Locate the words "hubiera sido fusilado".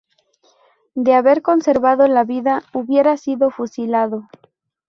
2.73-4.27